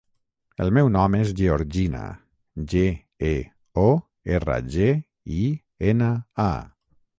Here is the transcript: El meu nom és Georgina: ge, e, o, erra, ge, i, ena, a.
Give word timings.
El 0.63 0.71
meu 0.77 0.87
nom 0.93 1.17
és 1.17 1.33
Georgina: 1.41 2.01
ge, 2.73 2.83
e, 3.33 3.35
o, 3.83 3.85
erra, 4.41 4.59
ge, 4.79 4.91
i, 5.43 5.49
ena, 5.95 6.11
a. 6.49 6.51